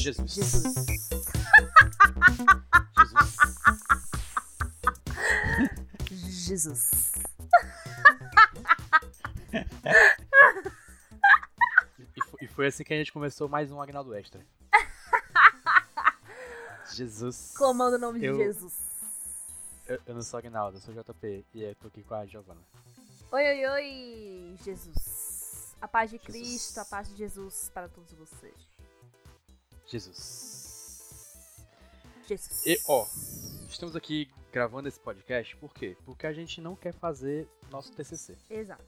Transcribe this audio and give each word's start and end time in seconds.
Jesus. 0.00 0.32
Jesus. 0.32 0.74
Jesus. 6.16 6.20
Jesus. 6.20 6.90
E, 12.00 12.44
e 12.44 12.48
foi 12.48 12.66
assim 12.66 12.82
que 12.82 12.92
a 12.94 12.96
gente 12.96 13.12
começou 13.12 13.48
mais 13.48 13.70
um 13.70 13.80
Agnaldo 13.80 14.14
Extra. 14.14 14.40
Jesus. 16.94 17.54
Comanda 17.56 17.96
o 17.96 17.98
nome 17.98 18.24
Eu- 18.24 18.36
de 18.36 18.44
Jesus. 18.44 18.74
Eu, 19.86 20.00
eu 20.06 20.14
não 20.14 20.22
sou 20.22 20.38
Agnaldo, 20.38 20.78
eu 20.78 20.80
sou 20.80 20.94
JP 20.94 21.44
e 21.54 21.62
eu 21.62 21.74
tô 21.74 21.88
aqui 21.88 22.02
com 22.02 22.14
a 22.14 22.24
Giovana. 22.26 22.60
Oi, 23.32 23.42
oi, 23.42 23.66
oi, 23.66 24.56
Jesus. 24.64 25.74
A 25.80 25.88
paz 25.88 26.10
de 26.10 26.18
Jesus. 26.18 26.36
Cristo, 26.36 26.78
a 26.78 26.84
paz 26.84 27.08
de 27.08 27.16
Jesus 27.16 27.70
para 27.74 27.88
todos 27.88 28.12
vocês. 28.12 28.54
Jesus. 29.90 31.26
Jesus. 32.28 32.64
E, 32.64 32.80
ó, 32.86 33.06
estamos 33.68 33.96
aqui 33.96 34.30
gravando 34.52 34.88
esse 34.88 35.00
podcast, 35.00 35.56
por 35.56 35.74
quê? 35.74 35.96
Porque 36.04 36.26
a 36.26 36.32
gente 36.32 36.60
não 36.60 36.76
quer 36.76 36.92
fazer 36.92 37.48
nosso 37.70 37.92
TCC. 37.92 38.36
Exato. 38.48 38.84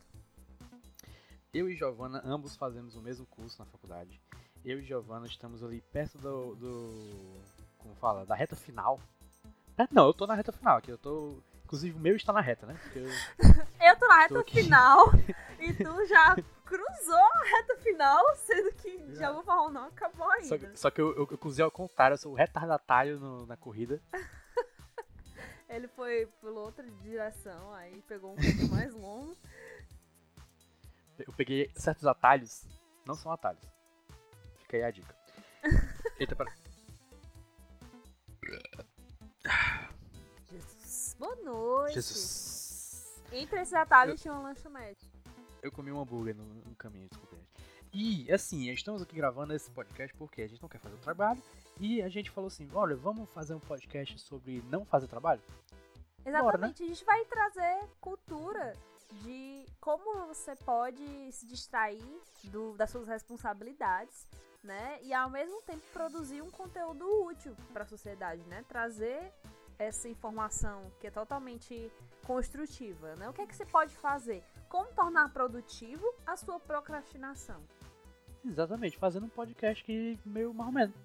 Eu 1.53 1.69
e 1.69 1.75
Giovana, 1.75 2.23
ambos 2.25 2.57
fazemos 2.57 2.95
o 2.95 3.01
mesmo 3.03 3.27
curso 3.27 3.59
na 3.59 3.67
faculdade. 3.67 4.21
Eu 4.65 4.79
e 4.79 4.85
Giovana 4.85 5.27
estamos 5.27 5.63
ali 5.63 5.83
perto 5.93 6.17
do. 6.19 6.55
do 6.55 7.41
como 7.79 7.95
fala? 7.97 8.25
Da 8.25 8.35
reta 8.35 8.55
final. 8.55 9.01
É, 9.77 9.89
não, 9.91 10.07
eu 10.07 10.15
tô 10.15 10.27
na 10.27 10.35
reta 10.35 10.53
final 10.53 10.79
aqui. 10.79 10.91
Eu 10.91 10.99
tô. 10.99 11.37
Inclusive 11.65 11.97
o 11.97 12.01
meu 12.01 12.15
está 12.15 12.33
na 12.33 12.41
reta, 12.41 12.65
né? 12.67 12.79
Eu- 12.95 13.09
Eu 13.85 13.99
tô 13.99 14.07
na 14.07 14.29
Tô 14.29 14.35
reta 14.37 14.41
aqui. 14.41 14.63
final 14.63 15.07
e 15.59 15.73
tu 15.75 16.07
já 16.07 16.37
cruzou 16.65 17.15
a 17.15 17.45
reta 17.45 17.77
final, 17.79 18.25
sendo 18.37 18.73
que 18.75 18.99
Já. 19.15 19.21
já 19.21 19.33
vou 19.33 19.43
falar 19.43 19.71
não 19.71 19.85
acabou 19.87 20.29
ainda. 20.31 20.47
só, 20.49 20.59
que- 20.59 20.77
só 20.79 20.91
que 20.91 21.01
eu, 21.01 21.11
eu, 21.17 21.29
eu 21.31 21.39
cozinhei 21.39 21.65
ao 21.65 21.71
contrário, 21.71 22.15
eu 22.15 22.19
sou 22.19 22.33
o 22.33 22.35
retardatário 22.37 23.19
no- 23.19 23.47
na 23.47 23.57
corrida. 23.57 24.01
Ele 25.69 25.89
foi 25.89 26.27
pela 26.41 26.61
outra 26.61 26.85
direção, 27.03 27.73
aí 27.73 28.03
pegou 28.03 28.33
um 28.33 28.37
caminho 28.37 28.71
mais 28.71 28.93
longo. 28.95 29.35
Eu 31.19 31.33
peguei 31.33 31.71
certos 31.75 32.07
atalhos. 32.07 32.65
Não 33.07 33.15
são 33.15 33.33
atalhos. 33.33 33.63
Fica 34.59 34.77
aí 34.77 34.83
a 34.83 34.91
dica. 34.91 35.15
Eita, 36.21 36.35
pera. 36.37 36.53
Jesus. 40.51 41.17
Boa 41.19 41.37
noite. 41.37 41.95
Jesus. 41.95 43.23
Entre 43.33 43.61
esses 43.61 43.75
atalhos 43.75 44.21
tinha 44.21 44.35
uma 44.35 44.43
lanchonete. 44.49 45.11
Eu 45.63 45.71
comi 45.71 45.93
um 45.93 46.01
hambúrguer 46.01 46.35
no, 46.35 46.45
no 46.45 46.75
caminho, 46.75 47.09
desculpa, 47.09 47.37
gente. 47.37 47.49
E, 47.93 48.33
assim, 48.33 48.69
estamos 48.71 49.01
aqui 49.03 49.15
gravando 49.15 49.55
esse 49.55 49.71
podcast 49.71 50.15
porque 50.17 50.43
a 50.43 50.47
gente 50.49 50.61
não 50.61 50.69
quer 50.69 50.79
fazer 50.81 50.97
o 50.97 50.99
trabalho. 50.99 51.41
E 51.79 52.03
a 52.03 52.09
gente 52.09 52.31
falou 52.31 52.49
assim: 52.49 52.69
olha, 52.75 52.97
vamos 52.97 53.31
fazer 53.31 53.55
um 53.55 53.61
podcast 53.61 54.19
sobre 54.19 54.63
não 54.69 54.85
fazer 54.85 55.07
trabalho? 55.07 55.41
Exatamente, 56.25 56.83
a 56.83 56.87
gente 56.87 57.05
vai 57.05 57.25
trazer 57.27 57.85
cultura 58.01 58.75
de 59.23 59.67
como 59.81 60.27
você 60.27 60.57
pode 60.57 61.31
se 61.33 61.47
distrair 61.47 62.03
do- 62.45 62.75
das 62.77 62.91
suas 62.91 63.07
responsabilidades, 63.09 64.27
né? 64.63 64.99
E 65.03 65.13
ao 65.13 65.29
mesmo 65.29 65.61
tempo 65.63 65.83
produzir 65.93 66.41
um 66.43 66.51
conteúdo 66.51 67.05
útil 67.27 67.55
para 67.73 67.83
a 67.83 67.87
sociedade, 67.87 68.43
né? 68.47 68.65
Trazer 68.69 69.33
essa 69.79 70.09
informação 70.09 70.91
que 71.01 71.09
é 71.09 71.11
totalmente 71.11 71.91
construtiva, 72.25 73.17
né? 73.17 73.29
O 73.29 73.33
que 73.33 73.43
é 73.43 73.47
que 73.47 73.55
você 73.55 73.67
pode 73.67 73.95
fazer? 73.97 74.43
Como 74.73 74.91
tornar 74.95 75.31
produtivo 75.35 76.03
a 76.27 76.35
sua 76.35 76.59
procrastinação? 76.59 77.63
Exatamente, 78.43 78.97
fazendo 78.97 79.27
um 79.27 79.29
podcast 79.29 79.85
que 79.85 80.19
meio 80.25 80.55
menos. 80.55 80.97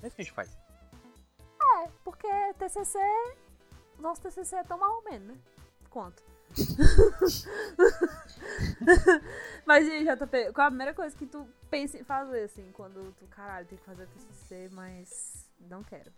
É 0.00 0.06
isso 0.06 0.14
que 0.14 0.22
a 0.22 0.24
gente 0.24 0.32
faz. 0.32 0.56
É, 1.60 1.88
porque 2.04 2.28
TCC, 2.56 2.96
nosso 3.98 4.22
TCC 4.22 4.54
é 4.54 4.62
tão 4.62 5.02
menos, 5.02 5.34
né? 5.34 5.42
Quanto? 5.90 6.22
Mas 9.66 9.88
e 9.88 9.90
aí, 9.90 10.04
JP, 10.04 10.52
qual 10.52 10.68
a 10.68 10.70
primeira 10.70 10.94
coisa 10.94 11.16
que 11.16 11.26
tu 11.26 11.44
pensa 11.68 11.98
em 11.98 12.04
fazer, 12.04 12.44
assim, 12.44 12.70
quando 12.70 13.12
tu, 13.14 13.26
caralho, 13.26 13.66
tem 13.66 13.78
que 13.78 13.84
fazer 13.84 14.06
TCC, 14.06 14.68
mas 14.70 15.50
não 15.58 15.82
quero? 15.82 16.12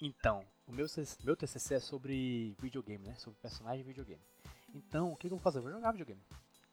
Então, 0.00 0.42
o 0.66 0.72
meu, 0.72 0.86
meu 1.22 1.36
TCC 1.36 1.74
é 1.74 1.80
sobre 1.80 2.56
videogame, 2.58 3.08
né? 3.08 3.14
Sobre 3.16 3.38
personagem 3.40 3.82
de 3.82 3.88
videogame. 3.88 4.22
Então, 4.74 5.12
o 5.12 5.16
que, 5.16 5.28
que 5.28 5.32
eu 5.34 5.38
vou 5.38 5.42
fazer? 5.42 5.58
Eu 5.58 5.62
vou 5.62 5.72
jogar 5.72 5.92
videogame. 5.92 6.22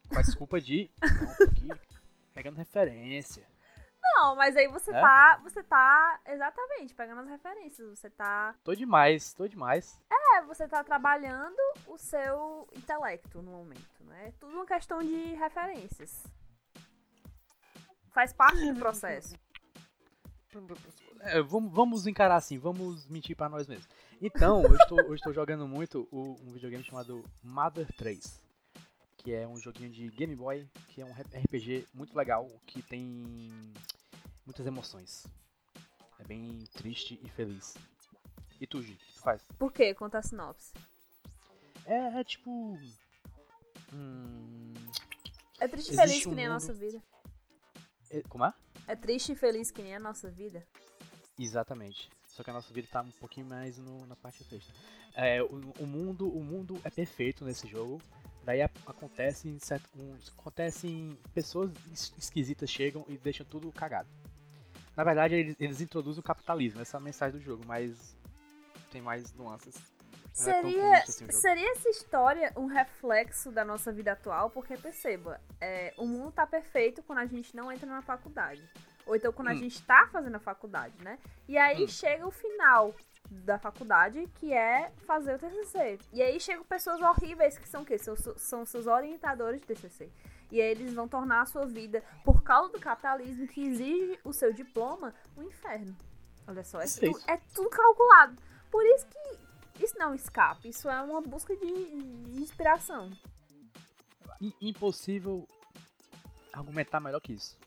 Com 0.10 0.18
a 0.20 0.22
desculpa 0.22 0.60
de. 0.60 0.90
Não, 1.02 1.48
aqui 1.48 1.68
pegando 2.34 2.58
referência. 2.58 3.48
Não, 4.04 4.36
mas 4.36 4.58
aí 4.58 4.68
você 4.68 4.90
É? 4.92 5.00
tá, 5.00 5.40
você 5.44 5.62
tá, 5.64 6.20
exatamente, 6.26 6.94
pegando 6.96 7.22
as 7.22 7.30
referências, 7.30 7.88
você 8.00 8.10
tá, 8.10 8.56
Tô 8.64 8.74
demais, 8.74 9.32
tô 9.34 9.48
demais. 9.48 10.00
é, 10.10 10.42
você 10.42 10.68
tá 10.68 10.84
trabalhando 10.84 11.56
o 11.86 11.98
seu 12.00 12.68
intelecto 12.76 13.42
no 13.44 13.52
momento, 13.52 14.04
né? 14.06 14.30
É 14.30 14.32
tudo 14.40 14.54
uma 14.56 14.66
questão 14.66 15.00
de 15.00 15.36
referências. 15.36 16.26
Faz 18.10 18.34
parte 18.34 18.74
do 18.74 18.80
processo. 18.80 19.36
É, 21.22 21.42
vamos, 21.42 21.72
vamos 21.74 22.08
encarar 22.08 22.36
assim, 22.36 22.58
vamos 22.58 23.08
mentir 23.08 23.36
pra 23.36 23.48
nós 23.50 23.68
mesmos. 23.68 23.88
Então, 24.22 24.64
eu 24.64 24.76
estou, 24.76 25.00
eu 25.00 25.16
estou 25.16 25.34
jogando 25.34 25.68
muito 25.68 26.08
o- 26.12 26.36
um 26.42 26.52
videogame 26.52 26.84
chamado 26.84 27.24
Mother 27.44 27.88
3. 27.96 28.42
Que 29.18 29.34
é 29.34 29.48
um 29.48 29.58
joguinho 29.60 29.92
de 29.92 30.10
Game 30.10 30.36
Boy, 30.36 30.68
que 30.88 31.02
é 31.02 31.06
um 31.06 31.14
RPG 31.14 31.88
muito 31.94 32.18
legal, 32.18 32.48
que 32.66 32.82
tem 32.82 33.04
muitas 34.46 34.66
emoções. 34.66 35.28
É 36.20 36.24
bem 36.24 36.64
triste 36.74 37.20
e 37.24 37.30
feliz. 37.30 37.76
E 38.60 38.66
tu, 38.66 38.82
Gi, 38.82 38.94
o 38.94 38.98
que 38.98 39.14
tu 39.14 39.20
faz? 39.22 39.44
Por 39.60 39.72
quê? 39.72 39.94
Conta 39.94 40.18
a 40.18 40.24
sinopse. 40.24 40.74
É, 41.86 42.20
é 42.20 42.24
tipo. 42.24 42.78
Hum, 43.94 44.74
É 45.60 45.68
triste 45.68 45.94
e 45.94 45.96
feliz 45.96 46.24
que 46.24 46.30
um 46.30 46.34
nem 46.34 46.46
a 46.46 46.50
mundo- 46.50 46.54
nossa 46.62 46.74
vida. 46.74 47.02
é- 48.10 48.22
como 48.24 48.46
é? 48.46 48.54
É 48.92 48.96
triste 48.98 49.32
e 49.32 49.36
feliz 49.36 49.72
que 49.72 49.82
nem 49.82 49.96
a 49.96 50.00
nossa 50.02 50.30
vida. 50.30 50.68
Exatamente. 51.40 52.10
Só 52.28 52.44
que 52.44 52.50
a 52.50 52.54
nossa 52.54 52.74
vida 52.74 52.90
tá 52.92 53.02
um 53.02 53.12
pouquinho 53.12 53.46
mais 53.46 53.78
no- 53.78 54.06
na 54.06 54.18
parte 54.18 54.44
triste. 54.44 54.74
É, 55.16 55.42
o, 55.42 55.72
o 55.80 55.88
mundo, 55.88 56.28
o 56.28 56.44
mundo 56.44 56.78
é 56.84 56.90
perfeito 56.90 57.46
nesse 57.46 57.68
jogo. 57.70 58.02
Daí 58.44 58.62
acontecem 58.62 59.58
acontecem 60.38 61.18
pessoas 61.34 61.72
es- 61.90 62.14
esquisitas 62.18 62.70
chegam 62.70 63.06
e 63.08 63.18
deixam 63.18 63.46
tudo 63.46 63.72
cagado. 63.72 64.10
Na 64.98 65.06
verdade, 65.06 65.36
eles, 65.36 65.56
eles 65.58 65.80
introduzem 65.80 66.20
o 66.20 66.24
capitalismo, 66.24 66.82
essa 66.82 66.98
é 66.98 67.00
a 67.00 67.02
mensagem 67.02 67.40
do 67.40 67.46
jogo, 67.46 67.64
mas 67.66 68.14
tem 68.92 69.02
mais 69.02 69.32
nuances. 69.36 69.76
É 70.32 70.34
Seria, 70.34 70.94
assim 71.00 71.30
seria 71.32 71.72
essa 71.74 71.90
história 71.90 72.54
um 72.56 72.66
reflexo 72.66 73.52
da 73.52 73.66
nossa 73.66 73.92
vida 73.92 74.14
atual? 74.14 74.50
Porque 74.50 74.78
perceba, 74.78 75.40
é, 75.60 75.94
o 75.98 76.06
mundo 76.06 76.32
tá 76.32 76.48
perfeito 76.48 77.04
quando 77.04 77.20
a 77.20 77.26
gente 77.26 77.56
não 77.56 77.72
entra 77.72 77.86
na 77.88 78.02
faculdade. 78.02 78.64
Ou 79.06 79.16
então 79.16 79.34
quando 79.34 79.50
a 79.50 79.52
Hum. 79.54 79.58
gente 79.58 79.82
tá 79.84 80.08
fazendo 80.12 80.36
a 80.36 80.40
faculdade, 80.40 80.94
né? 81.04 81.20
E 81.48 81.58
aí 81.58 81.84
Hum. 81.84 81.88
chega 81.88 82.26
o 82.26 82.32
final 82.32 82.96
da 83.30 83.58
faculdade, 83.60 84.28
que 84.36 84.54
é 84.54 84.92
fazer 85.06 85.36
o 85.36 85.40
TCC. 85.40 86.00
E 86.14 86.22
aí 86.22 86.40
chegam 86.40 86.64
pessoas 86.66 87.02
horríveis 87.02 87.58
que 87.58 87.68
são 87.68 87.82
o 87.82 87.86
quê? 87.86 87.98
São, 87.98 88.16
são 88.38 88.66
seus 88.66 88.88
orientadores 88.88 89.60
de 89.62 89.68
TCC. 89.68 90.10
E 90.52 90.62
aí 90.62 90.70
eles 90.72 90.94
vão 90.94 91.08
tornar 91.08 91.42
a 91.42 91.46
sua 91.46 91.66
vida, 91.66 92.04
por 92.26 92.42
causa 92.44 92.72
do 92.74 92.80
capitalismo 92.80 93.48
que 93.48 93.66
exige 93.68 94.20
o 94.24 94.34
seu 94.34 94.52
diploma, 94.54 95.14
um 95.38 95.44
inferno. 95.44 95.96
Olha 96.48 96.64
só, 96.64 96.82
é, 96.82 96.86
tu- 96.86 97.20
é 97.28 97.38
tudo 97.54 97.70
calculado. 97.70 98.36
Por 98.70 98.86
isso 98.86 99.06
que 99.08 99.51
isso 99.86 99.98
não 99.98 100.08
é 100.08 100.10
um 100.10 100.16
escape, 100.16 100.70
isso 100.70 100.90
é 100.90 101.02
uma 101.02 101.22
busca 101.22 101.56
de, 101.56 101.66
de 101.66 102.42
inspiração. 102.42 103.12
I- 104.40 104.56
impossível 104.62 105.48
argumentar 106.54 107.00
melhor 107.00 107.20
que 107.22 107.34
isso. 107.34 107.58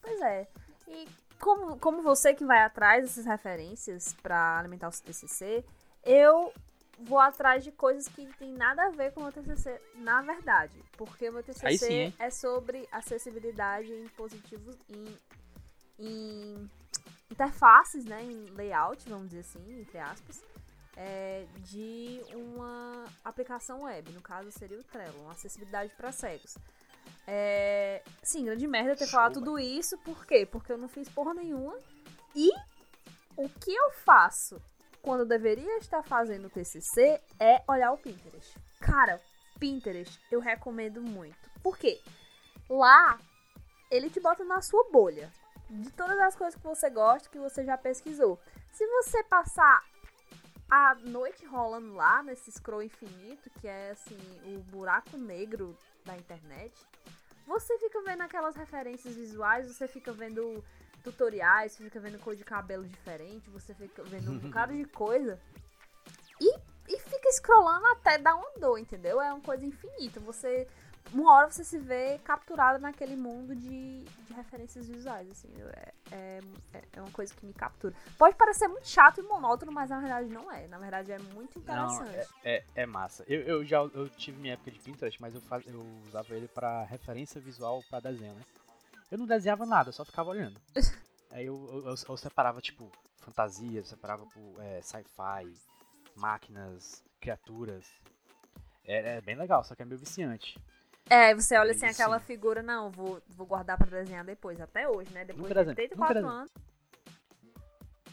Pois 0.00 0.20
é. 0.20 0.48
E 0.88 1.08
como, 1.40 1.78
como 1.78 2.02
você 2.02 2.34
que 2.34 2.44
vai 2.44 2.62
atrás 2.62 3.02
dessas 3.04 3.24
referências 3.26 4.14
pra 4.22 4.58
alimentar 4.58 4.88
o 4.88 4.92
seu 4.92 5.04
TCC, 5.04 5.64
eu 6.04 6.52
vou 6.98 7.18
atrás 7.18 7.64
de 7.64 7.72
coisas 7.72 8.06
que 8.08 8.26
tem 8.34 8.52
nada 8.52 8.86
a 8.86 8.90
ver 8.90 9.12
com 9.12 9.20
o 9.20 9.22
meu 9.24 9.32
TCC, 9.32 9.80
na 9.96 10.22
verdade. 10.22 10.72
Porque 10.96 11.28
o 11.28 11.32
meu 11.32 11.42
TCC 11.42 11.78
sim, 11.78 12.14
é 12.18 12.30
sobre 12.30 12.88
acessibilidade 12.92 13.90
em 13.92 14.02
dispositivos, 14.04 14.76
em, 14.88 15.18
em 15.98 16.70
interfaces, 17.30 18.04
né, 18.04 18.22
em 18.22 18.44
layout, 18.50 19.08
vamos 19.08 19.28
dizer 19.30 19.40
assim, 19.40 19.80
entre 19.80 19.98
aspas, 19.98 20.44
é, 20.96 21.46
de 21.58 22.22
uma 22.34 23.04
aplicação 23.24 23.82
web. 23.82 24.12
No 24.12 24.20
caso, 24.20 24.50
seria 24.52 24.78
o 24.78 24.84
Trello, 24.84 25.22
uma 25.22 25.32
acessibilidade 25.32 25.92
para 25.96 26.12
cegos. 26.12 26.56
É, 27.26 28.02
sim, 28.22 28.44
grande 28.44 28.66
merda 28.66 28.96
ter 28.96 29.06
Show, 29.06 29.12
falado 29.12 29.34
tudo 29.34 29.58
isso, 29.58 29.96
por 29.98 30.26
quê? 30.26 30.44
Porque 30.44 30.72
eu 30.72 30.78
não 30.78 30.88
fiz 30.88 31.08
porra 31.08 31.34
nenhuma. 31.34 31.78
E 32.34 32.50
o 33.36 33.48
que 33.48 33.72
eu 33.72 33.90
faço 33.90 34.60
quando 35.00 35.20
eu 35.20 35.26
deveria 35.26 35.78
estar 35.78 36.02
fazendo 36.02 36.46
o 36.46 36.50
TCC 36.50 37.20
é 37.38 37.62
olhar 37.68 37.92
o 37.92 37.98
Pinterest. 37.98 38.56
Cara, 38.80 39.20
Pinterest 39.58 40.20
eu 40.30 40.40
recomendo 40.40 41.00
muito. 41.00 41.50
Por 41.62 41.78
quê? 41.78 42.00
Lá, 42.68 43.18
ele 43.90 44.10
te 44.10 44.20
bota 44.20 44.44
na 44.44 44.60
sua 44.60 44.88
bolha. 44.90 45.30
de 45.70 45.90
todas 45.92 46.18
as 46.18 46.36
coisas 46.36 46.54
que 46.54 46.66
você 46.66 46.90
gosta, 46.90 47.30
que 47.30 47.38
você 47.38 47.64
já 47.64 47.78
pesquisou. 47.78 48.38
Se 48.72 48.86
você 48.86 49.22
passar 49.24 49.82
a 50.72 50.94
noite 50.94 51.44
rolando 51.44 51.92
lá 51.92 52.22
nesse 52.22 52.50
scroll 52.50 52.82
infinito, 52.82 53.50
que 53.60 53.68
é 53.68 53.90
assim, 53.90 54.16
o 54.56 54.58
buraco 54.70 55.18
negro 55.18 55.76
da 56.02 56.16
internet, 56.16 56.72
você 57.46 57.78
fica 57.78 58.00
vendo 58.00 58.22
aquelas 58.22 58.56
referências 58.56 59.14
visuais, 59.14 59.66
você 59.66 59.86
fica 59.86 60.14
vendo 60.14 60.64
tutoriais, 61.04 61.72
você 61.72 61.84
fica 61.84 62.00
vendo 62.00 62.18
cor 62.20 62.34
de 62.34 62.42
cabelo 62.42 62.88
diferente, 62.88 63.50
você 63.50 63.74
fica 63.74 64.02
vendo 64.04 64.30
um 64.30 64.38
bocado 64.38 64.74
de 64.74 64.86
coisa. 64.96 65.38
Fica 67.22 67.32
scrollando 67.34 67.86
até 67.86 68.18
dar 68.18 68.34
uma 68.34 68.50
dor, 68.58 68.78
entendeu? 68.78 69.20
É 69.20 69.32
uma 69.32 69.40
coisa 69.40 69.64
infinita. 69.64 70.18
Você 70.18 70.66
uma 71.12 71.32
hora 71.34 71.50
você 71.50 71.62
se 71.62 71.78
vê 71.78 72.18
capturado 72.24 72.78
naquele 72.78 73.14
mundo 73.16 73.54
de, 73.54 74.02
de 74.02 74.32
referências 74.32 74.88
visuais, 74.88 75.30
assim. 75.30 75.48
É, 75.60 75.92
é, 76.10 76.40
é, 76.94 77.00
uma 77.00 77.10
coisa 77.10 77.32
que 77.32 77.44
me 77.44 77.52
captura. 77.52 77.94
Pode 78.18 78.34
parecer 78.34 78.66
muito 78.66 78.88
chato 78.88 79.20
e 79.20 79.22
monótono, 79.22 79.70
mas 79.70 79.90
na 79.90 80.00
verdade 80.00 80.28
não 80.28 80.50
é. 80.50 80.66
Na 80.66 80.78
verdade 80.78 81.12
é 81.12 81.18
muito 81.18 81.58
interessante. 81.58 82.10
Não, 82.10 82.18
é, 82.18 82.26
é, 82.44 82.64
é, 82.74 82.86
massa. 82.86 83.24
Eu, 83.28 83.40
eu 83.42 83.64
já 83.64 83.78
eu 83.78 84.08
tive 84.08 84.40
minha 84.40 84.54
época 84.54 84.70
de 84.70 84.78
Pinterest, 84.78 85.20
mas 85.20 85.34
eu, 85.34 85.40
faz, 85.42 85.64
eu 85.66 85.80
usava 86.08 86.34
ele 86.34 86.48
para 86.48 86.82
referência 86.84 87.40
visual 87.40 87.82
para 87.88 88.10
desenho, 88.10 88.34
né? 88.34 88.42
Eu 89.10 89.18
não 89.18 89.26
desenhava 89.26 89.66
nada, 89.66 89.90
eu 89.90 89.92
só 89.92 90.04
ficava 90.04 90.30
olhando. 90.30 90.58
Aí 91.30 91.46
eu, 91.46 91.68
eu, 91.72 91.90
eu, 91.90 91.94
eu 92.08 92.16
separava, 92.16 92.60
tipo, 92.60 92.90
fantasia, 93.18 93.84
separava 93.84 94.24
por 94.26 94.62
é, 94.62 94.80
sci-fi, 94.82 95.54
máquinas, 96.14 97.02
criaturas. 97.22 97.86
É, 98.84 99.16
é, 99.16 99.20
bem 99.20 99.36
legal, 99.36 99.62
só 99.62 99.74
que 99.76 99.82
é 99.82 99.84
meio 99.84 99.98
viciante. 99.98 100.58
É, 101.08 101.34
você 101.34 101.56
olha 101.56 101.70
assim, 101.70 101.86
aquela 101.86 102.18
figura, 102.18 102.62
não, 102.62 102.90
vou, 102.90 103.22
vou 103.28 103.46
guardar 103.46 103.78
pra 103.78 103.86
desenhar 103.86 104.24
depois, 104.24 104.60
até 104.60 104.88
hoje, 104.88 105.12
né? 105.12 105.24
Depois 105.24 105.52
de 105.52 105.58
84 105.58 106.26
anos. 106.26 106.50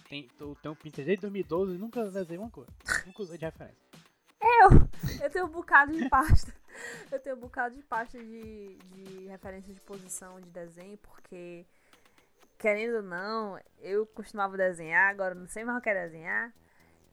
Tem, 0.08 0.28
eu 0.40 0.56
tenho 0.56 0.74
um 0.74 0.76
Pinterest 0.76 1.06
desde 1.06 1.22
2012 1.22 1.76
e 1.76 1.78
nunca 1.78 2.04
desenhei 2.10 2.38
uma 2.38 2.50
coisa. 2.50 2.72
nunca 3.06 3.22
usei 3.22 3.38
de 3.38 3.46
referência. 3.46 3.78
Eu! 4.42 5.24
Eu 5.24 5.30
tenho 5.30 5.46
um 5.46 5.50
bocado 5.50 5.92
de 5.92 6.08
pasta. 6.10 6.54
Eu 7.12 7.20
tenho 7.20 7.36
um 7.36 7.40
bocado 7.40 7.76
de 7.76 7.84
pasta 7.84 8.18
de, 8.18 8.78
de 8.78 9.28
referência 9.28 9.74
de 9.74 9.82
posição 9.82 10.40
de 10.40 10.50
desenho, 10.50 10.98
porque, 11.00 11.66
querendo 12.58 12.98
ou 12.98 13.02
não, 13.02 13.60
eu 13.80 14.06
costumava 14.06 14.56
desenhar, 14.56 15.10
agora 15.10 15.36
não 15.36 15.46
sei 15.46 15.66
mais 15.66 15.78
o 15.78 15.82
que 15.82 15.90
é 15.90 16.06
desenhar. 16.06 16.54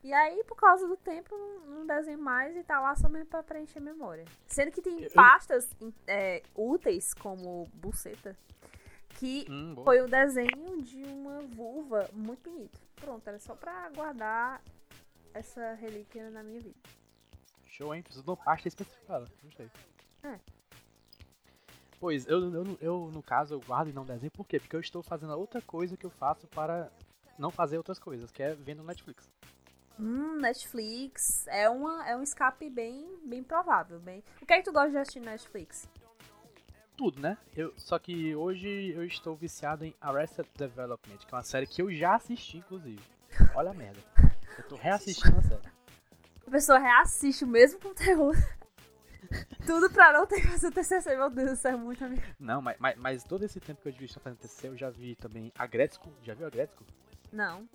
E 0.02 0.12
aí, 0.12 0.44
por 0.44 0.56
causa 0.56 0.86
do 0.86 0.96
tempo, 0.96 1.34
não 1.66 1.86
desenho 1.86 2.18
mais 2.18 2.56
e 2.56 2.62
tá 2.62 2.80
lá 2.80 2.94
só 2.94 3.08
mesmo 3.08 3.26
pra 3.26 3.42
preencher 3.42 3.80
memória. 3.80 4.24
Sendo 4.46 4.70
que 4.70 4.80
tem 4.80 5.08
pastas 5.10 5.68
é, 6.06 6.42
úteis, 6.54 7.12
como 7.14 7.66
buceta, 7.74 8.36
que 9.18 9.46
hum, 9.50 9.74
foi 9.84 10.00
o 10.00 10.06
desenho 10.06 10.82
de 10.82 11.02
uma 11.02 11.40
vulva 11.40 12.08
muito 12.12 12.50
bonito. 12.50 12.78
Pronto, 12.94 13.26
era 13.26 13.38
só 13.38 13.54
pra 13.54 13.90
guardar 13.90 14.62
essa 15.34 15.74
relíquia 15.74 16.30
na 16.30 16.42
minha 16.42 16.60
vida. 16.60 16.78
Show, 17.66 17.94
hein? 17.94 18.02
Preciso 18.02 18.24
de 18.24 18.30
uma 18.30 18.36
pasta 18.36 18.68
especificada. 18.68 19.26
Gostei. 19.42 19.70
É. 20.22 20.38
Pois, 21.98 22.26
eu, 22.26 22.54
eu, 22.54 22.78
eu, 22.80 23.10
no 23.12 23.22
caso, 23.22 23.54
eu 23.54 23.60
guardo 23.60 23.88
e 23.88 23.92
não 23.92 24.04
desenho. 24.04 24.30
Por 24.30 24.46
quê? 24.46 24.58
Porque 24.58 24.76
eu 24.76 24.80
estou 24.80 25.02
fazendo 25.02 25.36
outra 25.36 25.60
coisa 25.60 25.96
que 25.96 26.06
eu 26.06 26.10
faço 26.10 26.46
para 26.48 26.90
não 27.38 27.50
fazer 27.50 27.76
outras 27.76 27.98
coisas, 27.98 28.30
que 28.30 28.42
é 28.42 28.54
vendo 28.54 28.82
Netflix. 28.82 29.28
Hum, 29.98 30.38
Netflix 30.40 31.46
é, 31.48 31.70
uma, 31.70 32.06
é 32.06 32.16
um 32.16 32.22
escape 32.22 32.68
bem, 32.68 33.18
bem 33.24 33.42
provável. 33.42 33.98
Bem... 33.98 34.22
O 34.40 34.46
que 34.46 34.52
é 34.52 34.58
que 34.58 34.64
tu 34.64 34.72
gosta 34.72 34.90
de 34.90 34.98
assistir 34.98 35.20
no 35.20 35.26
Netflix? 35.26 35.88
Tudo, 36.96 37.20
né? 37.20 37.36
Eu, 37.54 37.72
só 37.76 37.98
que 37.98 38.34
hoje 38.34 38.92
eu 38.94 39.04
estou 39.04 39.36
viciado 39.36 39.84
em 39.84 39.94
Arrested 40.00 40.48
Development, 40.56 41.18
que 41.18 41.34
é 41.34 41.36
uma 41.36 41.42
série 41.42 41.66
que 41.66 41.80
eu 41.80 41.92
já 41.92 42.14
assisti, 42.14 42.58
inclusive. 42.58 43.02
Olha 43.54 43.70
a 43.70 43.74
merda. 43.74 44.00
Eu 44.58 44.64
tô 44.68 44.76
reassistindo 44.76 45.38
a 45.38 45.42
série. 45.42 45.76
A 46.46 46.50
pessoa 46.50 46.78
reassiste 46.78 47.44
o 47.44 47.48
mesmo 47.48 47.80
conteúdo. 47.80 48.38
Tudo 49.66 49.90
pra 49.90 50.12
não 50.12 50.26
ter 50.26 50.40
que 50.40 50.46
fazer 50.46 50.68
o 50.68 50.72
TCC, 50.72 51.16
meu 51.16 51.28
Deus, 51.28 51.58
isso 51.58 51.68
é 51.68 51.76
muito 51.76 52.04
amigo. 52.04 52.22
Não, 52.38 52.62
mas, 52.62 52.76
mas, 52.78 52.96
mas 52.96 53.24
todo 53.24 53.44
esse 53.44 53.58
tempo 53.58 53.82
que 53.82 53.88
eu 53.88 53.92
vi 53.92 54.08
fazendo 54.08 54.38
TCC, 54.38 54.68
eu 54.68 54.76
já 54.76 54.88
vi 54.88 55.16
também 55.16 55.52
a 55.58 55.66
Gretzko. 55.66 56.10
Já 56.22 56.32
viu 56.34 56.46
a 56.46 56.50
Gretzko? 56.50 56.84
Não 57.32 57.68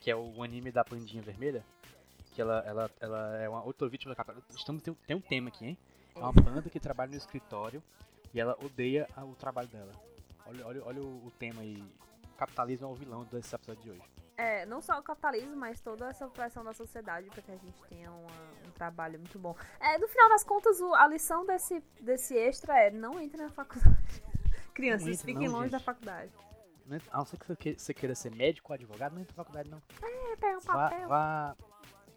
que 0.00 0.10
é 0.10 0.16
o 0.16 0.42
anime 0.42 0.72
da 0.72 0.82
Pandinha 0.82 1.22
Vermelha, 1.22 1.64
que 2.32 2.40
ela, 2.40 2.64
ela, 2.66 2.90
ela 3.00 3.36
é 3.36 3.48
uma 3.48 3.62
outra 3.62 3.88
vítima 3.88 4.14
da 4.14 4.24
capa. 4.24 4.34
Estamos, 4.50 4.82
tem, 4.82 4.94
tem 5.06 5.16
um 5.16 5.20
tema 5.20 5.48
aqui, 5.48 5.66
hein? 5.66 5.78
É 6.16 6.18
uma 6.18 6.32
panda 6.32 6.68
que 6.68 6.80
trabalha 6.80 7.10
no 7.10 7.16
escritório 7.16 7.82
e 8.32 8.40
ela 8.40 8.56
odeia 8.64 9.06
o 9.18 9.34
trabalho 9.34 9.68
dela. 9.68 9.92
Olha, 10.46 10.66
olha, 10.66 10.84
olha 10.84 11.02
o, 11.02 11.26
o 11.26 11.30
tema 11.38 11.60
aí. 11.60 11.84
Capitalismo 12.36 12.86
é 12.86 12.90
o 12.90 12.94
vilão 12.94 13.24
desse 13.24 13.54
episódio 13.54 13.82
de 13.82 13.90
hoje. 13.90 14.02
É, 14.36 14.64
não 14.64 14.80
só 14.80 14.98
o 14.98 15.02
capitalismo, 15.02 15.54
mas 15.54 15.82
toda 15.82 16.08
essa 16.08 16.26
pressão 16.28 16.64
da 16.64 16.72
sociedade 16.72 17.28
para 17.28 17.42
que 17.42 17.50
a 17.50 17.56
gente 17.56 17.78
tenha 17.90 18.10
uma, 18.10 18.30
um 18.66 18.70
trabalho 18.70 19.18
muito 19.18 19.38
bom. 19.38 19.54
É, 19.78 19.98
no 19.98 20.08
final 20.08 20.30
das 20.30 20.42
contas, 20.42 20.80
a 20.80 21.06
lição 21.06 21.44
desse, 21.44 21.84
desse 22.00 22.34
extra 22.34 22.86
é 22.86 22.90
não 22.90 23.20
entre 23.20 23.42
na 23.42 23.50
faculdade. 23.50 24.22
Crianças, 24.72 25.08
entra, 25.08 25.24
fiquem 25.26 25.46
não, 25.46 25.56
longe 25.56 25.64
gente. 25.64 25.72
da 25.72 25.80
faculdade. 25.80 26.32
A 27.10 27.18
não 27.18 27.24
ser 27.24 27.38
que 27.38 27.74
você 27.74 27.94
queira 27.94 28.14
ser 28.14 28.34
médico 28.34 28.72
ou 28.72 28.74
advogado, 28.74 29.14
não 29.14 29.20
entra 29.20 29.34
na 29.36 29.44
faculdade, 29.44 29.70
não. 29.70 29.82
É, 30.02 30.36
pega 30.36 30.58
um 30.58 30.62
papel. 30.62 31.08
Vá, 31.08 31.54
vá, 31.54 31.56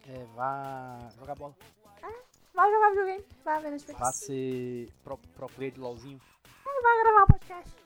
é, 0.08 0.24
vá 0.34 1.08
jogar 1.18 1.34
bola. 1.34 1.54
É, 2.02 2.22
vai 2.54 2.70
jogar 2.70 2.90
videogame. 2.90 3.24
Vai 3.44 3.60
ver 3.60 3.70
Netflix. 3.70 4.00
Vá 4.00 4.12
ser 4.12 4.88
pro, 5.02 5.18
pro 5.18 5.46
player 5.48 5.72
de 5.72 5.80
LOLzinho. 5.80 6.20
É, 6.66 6.82
vai 6.82 7.02
gravar 7.02 7.22
um 7.22 7.26
podcast. 7.26 7.83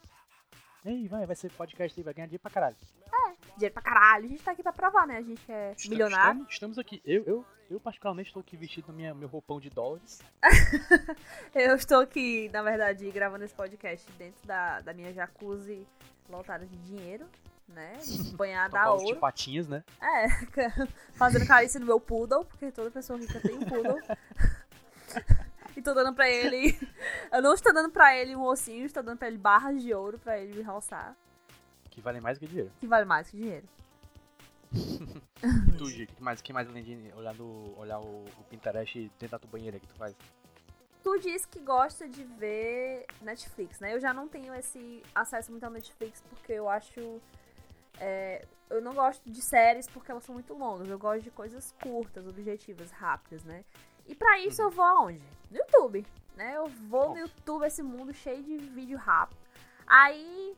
Ei, 0.84 1.08
vai, 1.08 1.26
vai 1.26 1.34
ser 1.34 1.50
podcast 1.52 1.98
aí, 1.98 2.04
vai 2.04 2.14
ganhar 2.14 2.26
dinheiro 2.26 2.42
pra 2.42 2.50
caralho. 2.50 2.76
É, 3.12 3.32
dinheiro 3.56 3.74
pra 3.74 3.82
caralho. 3.82 4.26
A 4.26 4.28
gente 4.28 4.42
tá 4.42 4.52
aqui 4.52 4.62
pra 4.62 4.72
provar, 4.72 5.06
né? 5.06 5.16
A 5.16 5.22
gente 5.22 5.42
é 5.50 5.72
estamos, 5.72 5.88
milionário. 5.88 6.30
Estamos, 6.30 6.52
estamos, 6.52 6.78
aqui. 6.78 7.02
Eu, 7.04 7.24
eu, 7.24 7.44
eu, 7.68 7.80
particularmente, 7.80 8.28
estou 8.28 8.40
aqui 8.40 8.56
vestido 8.56 8.88
no 8.88 8.94
minha, 8.94 9.14
meu 9.14 9.28
roupão 9.28 9.58
de 9.58 9.70
dólares. 9.70 10.20
eu 11.54 11.74
estou 11.74 12.00
aqui, 12.00 12.48
na 12.52 12.62
verdade, 12.62 13.10
gravando 13.10 13.44
esse 13.44 13.54
podcast 13.54 14.10
dentro 14.12 14.46
da, 14.46 14.80
da 14.80 14.94
minha 14.94 15.12
jacuzzi 15.12 15.86
lotada 16.28 16.64
de 16.64 16.76
dinheiro, 16.78 17.26
né? 17.68 17.98
Banhada 18.34 18.78
a 18.80 18.92
ouro. 18.92 19.16
patinhas, 19.16 19.66
né? 19.66 19.82
É, 20.00 20.28
fazendo 21.14 21.46
carícia 21.46 21.80
no 21.80 21.86
meu 21.86 21.98
poodle, 21.98 22.44
porque 22.44 22.70
toda 22.70 22.90
pessoa 22.90 23.18
rica 23.18 23.40
tem 23.40 23.56
um 23.56 23.64
poodle. 23.64 24.00
E 25.78 25.82
tô 25.82 25.94
dando 25.94 26.12
pra 26.12 26.28
ele. 26.28 26.76
Eu 27.32 27.40
não 27.40 27.54
estou 27.54 27.72
dando 27.72 27.90
pra 27.90 28.16
ele 28.16 28.34
um 28.34 28.42
ossinho, 28.42 28.84
estou 28.84 29.02
dando 29.02 29.16
pra 29.16 29.28
ele 29.28 29.38
barras 29.38 29.80
de 29.80 29.94
ouro 29.94 30.18
pra 30.18 30.36
ele 30.36 30.56
me 30.56 30.62
roçar. 30.62 31.16
Que 31.88 32.00
vale 32.00 32.20
mais 32.20 32.36
que 32.36 32.46
dinheiro. 32.46 32.72
Que 32.80 32.86
vale 32.86 33.04
mais 33.04 33.30
que 33.30 33.36
dinheiro. 33.36 33.68
e 34.72 35.72
tu, 35.78 35.88
Gi, 35.88 36.06
que 36.06 36.22
mais, 36.22 36.42
que 36.42 36.52
mais 36.52 36.68
além 36.68 36.82
de 36.82 37.12
olhar, 37.14 37.34
no, 37.34 37.78
olhar 37.78 38.00
o, 38.00 38.24
o 38.24 38.44
Pinterest 38.50 38.98
dentro 39.20 39.28
da 39.28 39.38
tua 39.38 39.50
banheira 39.50 39.78
que 39.78 39.86
tu 39.86 39.94
faz? 39.94 40.16
Tu 41.02 41.18
diz 41.20 41.46
que 41.46 41.60
gosta 41.60 42.08
de 42.08 42.24
ver 42.24 43.06
Netflix, 43.22 43.78
né? 43.78 43.94
Eu 43.94 44.00
já 44.00 44.12
não 44.12 44.26
tenho 44.26 44.52
esse 44.54 45.00
acesso 45.14 45.52
muito 45.52 45.62
ao 45.62 45.70
Netflix 45.70 46.22
porque 46.28 46.52
eu 46.52 46.68
acho. 46.68 47.20
É, 48.00 48.44
eu 48.68 48.82
não 48.82 48.94
gosto 48.94 49.30
de 49.30 49.40
séries 49.40 49.88
porque 49.88 50.10
elas 50.10 50.24
são 50.24 50.34
muito 50.34 50.54
longas. 50.54 50.88
Eu 50.88 50.98
gosto 50.98 51.22
de 51.22 51.30
coisas 51.30 51.72
curtas, 51.80 52.26
objetivas, 52.26 52.90
rápidas, 52.90 53.44
né? 53.44 53.64
E 54.08 54.14
para 54.14 54.40
isso 54.40 54.62
eu 54.62 54.70
vou 54.70 54.84
aonde? 54.84 55.22
No 55.50 55.58
YouTube, 55.58 56.04
né? 56.34 56.56
Eu 56.56 56.66
vou 56.88 57.10
no 57.10 57.18
YouTube, 57.18 57.66
esse 57.66 57.82
mundo 57.82 58.12
cheio 58.12 58.42
de 58.42 58.56
vídeo 58.56 58.98
rápido. 58.98 59.38
Aí 59.86 60.56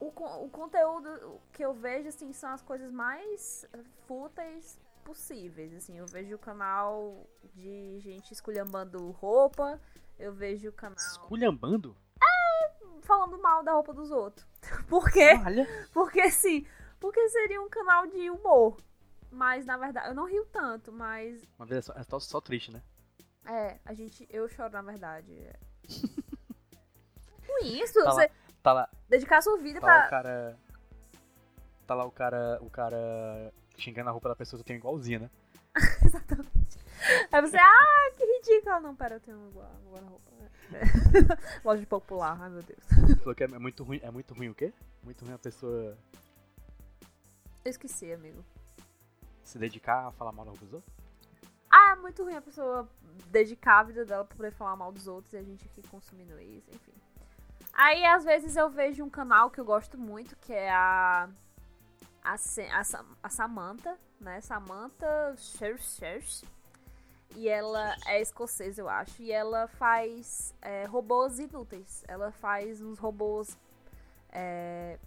o, 0.00 0.06
o 0.06 0.48
conteúdo 0.48 1.40
que 1.52 1.64
eu 1.64 1.72
vejo, 1.72 2.08
assim, 2.08 2.32
são 2.32 2.50
as 2.50 2.62
coisas 2.62 2.90
mais 2.92 3.66
fúteis 4.06 4.78
possíveis. 5.04 5.74
Assim, 5.74 5.98
eu 5.98 6.06
vejo 6.06 6.34
o 6.34 6.38
canal 6.38 7.26
de 7.54 7.98
gente 8.00 8.32
esculhambando 8.32 9.10
roupa, 9.12 9.80
eu 10.18 10.32
vejo 10.32 10.68
o 10.68 10.72
canal. 10.72 10.96
Esculhambando? 10.96 11.96
É, 12.22 12.70
falando 13.02 13.38
mal 13.38 13.62
da 13.62 13.72
roupa 13.72 13.92
dos 13.92 14.10
outros. 14.10 14.46
Por 14.88 15.10
quê? 15.10 15.32
Olha. 15.44 15.66
Porque 15.92 16.20
assim, 16.20 16.66
porque 16.98 17.28
seria 17.28 17.60
um 17.60 17.68
canal 17.68 18.06
de 18.06 18.30
humor. 18.30 18.76
Mas 19.34 19.66
na 19.66 19.76
verdade, 19.76 20.08
eu 20.08 20.14
não 20.14 20.26
rio 20.26 20.46
tanto, 20.46 20.92
mas. 20.92 21.42
Uma 21.58 21.66
vez 21.66 21.78
é 21.78 21.82
só, 21.82 22.16
é 22.16 22.20
só 22.20 22.40
triste, 22.40 22.70
né? 22.70 22.80
É, 23.44 23.78
a 23.84 23.92
gente. 23.92 24.26
Eu 24.30 24.48
choro 24.48 24.72
na 24.72 24.82
verdade. 24.82 25.32
Com 27.46 27.64
isso, 27.64 28.02
tá 28.02 28.12
você. 28.12 28.22
Lá, 28.22 28.30
tá 28.62 28.72
lá. 28.72 28.88
Dedicar 29.08 29.42
sua 29.42 29.58
vida 29.58 29.80
tá 29.80 29.86
pra. 29.86 29.96
Lá 29.96 30.06
o 30.06 30.10
cara. 30.10 30.58
Tá 31.86 31.94
lá 31.94 32.04
o 32.04 32.10
cara. 32.10 32.58
O 32.62 32.70
cara 32.70 33.52
xingando 33.76 34.08
a 34.08 34.12
roupa 34.12 34.28
da 34.28 34.36
pessoa 34.36 34.58
que 34.58 34.66
tem 34.66 34.76
igualzinha, 34.76 35.18
né? 35.18 35.30
Exatamente. 36.04 36.78
Aí 37.32 37.40
você, 37.40 37.56
ah, 37.60 38.10
que 38.16 38.24
ridículo. 38.24 38.80
Não, 38.80 38.94
pera, 38.94 39.16
eu 39.16 39.20
tenho 39.20 39.36
uma 39.36 39.50
guarda-roupa. 39.50 40.32
Loja 41.64 41.86
popular, 41.86 42.40
ai 42.40 42.50
meu 42.50 42.62
Deus. 42.62 42.78
Você 42.86 43.16
falou 43.16 43.34
que 43.34 43.42
é 43.44 43.48
muito 43.48 43.82
ruim. 43.82 44.00
É 44.00 44.10
muito 44.12 44.32
ruim 44.32 44.48
o 44.48 44.54
quê? 44.54 44.72
Muito 45.02 45.24
ruim 45.24 45.34
a 45.34 45.38
pessoa. 45.38 45.98
Eu 47.64 47.70
esqueci, 47.70 48.12
amigo. 48.12 48.44
Se 49.54 49.58
dedicar 49.58 50.08
a 50.08 50.10
falar 50.10 50.32
mal 50.32 50.46
dos 50.46 50.72
outros? 50.72 50.92
Ah, 51.70 51.92
é 51.92 51.94
muito 51.94 52.24
ruim 52.24 52.34
a 52.34 52.42
pessoa 52.42 52.88
dedicar 53.30 53.78
a 53.78 53.82
vida 53.84 54.04
dela 54.04 54.24
pra 54.24 54.36
poder 54.36 54.50
falar 54.50 54.74
mal 54.74 54.90
dos 54.90 55.06
outros 55.06 55.32
e 55.32 55.36
a 55.36 55.42
gente 55.44 55.64
aqui 55.64 55.80
consumindo 55.88 56.40
isso, 56.40 56.68
enfim. 56.72 56.92
Aí, 57.72 58.04
às 58.04 58.24
vezes, 58.24 58.56
eu 58.56 58.68
vejo 58.68 59.04
um 59.04 59.08
canal 59.08 59.52
que 59.52 59.60
eu 59.60 59.64
gosto 59.64 59.96
muito, 59.96 60.34
que 60.38 60.52
é 60.52 60.72
a. 60.72 61.28
A, 62.24 62.34
a, 62.34 63.04
a 63.22 63.28
Samantha, 63.28 63.96
né? 64.20 64.40
Samantha 64.40 65.36
Scherz. 65.36 66.42
E 67.36 67.48
ela 67.48 67.94
é 68.08 68.20
escocesa, 68.20 68.80
eu 68.80 68.88
acho. 68.88 69.22
E 69.22 69.30
ela 69.30 69.68
faz 69.68 70.52
é, 70.62 70.84
robôs 70.86 71.38
inúteis. 71.38 72.02
Ela 72.08 72.32
faz 72.32 72.82
uns 72.82 72.98
robôs 72.98 73.56
é, 74.32 74.98